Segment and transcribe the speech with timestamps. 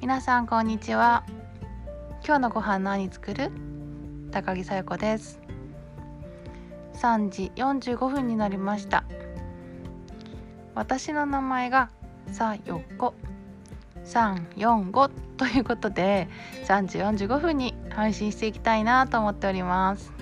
[0.00, 1.24] 皆さんこんにちは。
[2.24, 3.50] 今日のご飯何作る
[4.30, 5.40] 高木さよ子です。
[6.94, 9.02] 3時45分になりました。
[10.76, 11.90] 私の名前が
[12.30, 13.12] さよこ
[14.04, 16.28] 345ということで
[16.64, 20.12] 3時45分に配信していきたいなと思っております。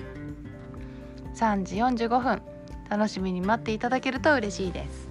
[1.35, 2.41] 3時45分
[2.89, 5.07] 楽しみに待っていただけると嬉しいです。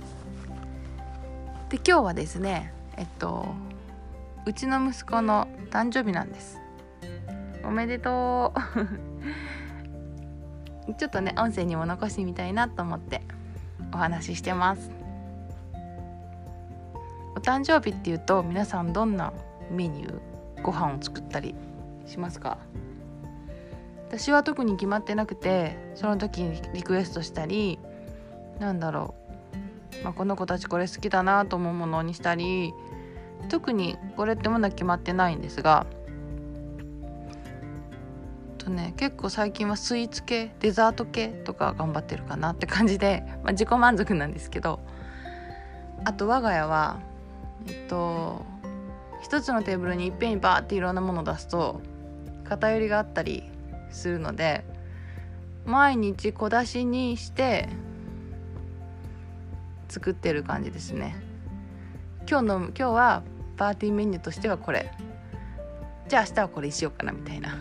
[1.68, 3.46] で今日はですねえっと
[4.46, 6.60] うちの息子の誕生日なんです。
[7.64, 8.54] おめでと
[10.86, 10.94] う。
[10.94, 13.22] ちょっとね音声にも残してみたいなと思って
[13.92, 14.92] お話ししてます。
[17.34, 19.32] お誕生日っていうと皆さんどんな
[19.68, 21.56] メニューご飯を作ったり
[22.06, 22.58] しますか？
[24.08, 27.80] 私は特に決まってなくてその時にリクエストしたり
[28.60, 29.16] なんだろ
[30.00, 32.72] う、まあ、この子たちこれ好きだなと思うものにしたり
[33.48, 35.86] 特にこれってまだ決まってないんですが
[38.66, 44.80] とね結構最近はスイーツ系デザート系とか頑張ってるかなって感じで、 まあ、自己満足なんですけど
[46.04, 46.98] あと我が家は
[47.68, 48.44] えっと
[49.22, 51.80] 一つのテーブルにいっぺんにバーっていろんなものを出すと
[52.44, 53.50] 偏りがあったり
[53.90, 54.64] するので
[55.64, 57.68] 毎日小出しにして
[59.88, 61.16] 作ってる感じですね。
[62.28, 63.22] 今日の今日は
[63.56, 64.90] パーティーメニューとしてはこれ。
[66.08, 67.56] じゃあ明日はこれにしようかなみたいな。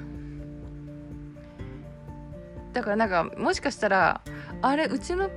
[2.73, 4.21] だからなんかもしかしたら
[4.63, 5.29] あれうちの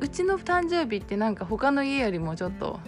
[0.00, 2.80] うちの誕生日ってなんか他の家よりもちょっと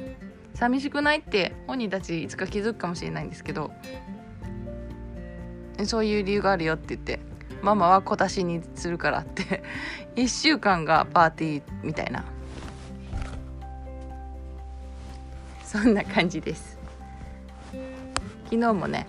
[0.55, 3.71] 寂しくないって本人たちいつか気づくかもしれないんですけど
[5.84, 7.21] そういう理由があるよって言って
[7.62, 9.62] ママは小出しにするからって
[10.17, 12.25] 1週間がパーティーみたいな。
[15.77, 16.78] そんな感じです。
[18.44, 19.06] 昨日もね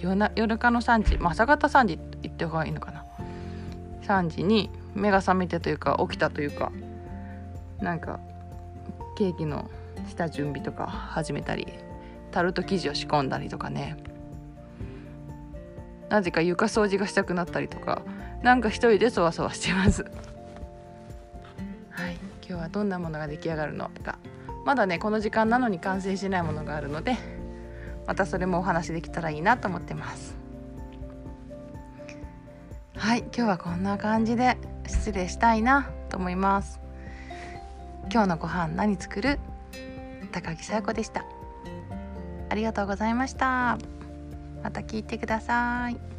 [0.00, 3.04] 夜夜中の3時、朝方3時って言った方がいいのかな。
[4.02, 6.72] 3時に目が覚めてというか起きたというか
[7.80, 8.20] なんか
[9.16, 9.68] ケーキの
[10.08, 11.66] 下準備とか始めたり
[12.30, 13.96] タルト生地を仕込んだりとかね。
[16.08, 18.02] なぜか床掃除がしたくなったりとか
[18.42, 20.04] なんか一人でそわそわしてます。
[21.90, 22.16] はい
[22.48, 24.18] 今日はどんなものが出来上がるのか
[24.68, 27.16] まだねこの時間なのに完成しないものがあるので
[28.06, 30.36] またそれもお話できたらいいなと思ってます。
[32.94, 36.80] はい今日はこんな感じで失礼したいなと思います。
[38.12, 39.38] 今日のご飯何作る？
[40.32, 41.24] 高木さや子でした。
[42.50, 43.78] ありがとうございました。
[44.62, 46.17] また聞いてください。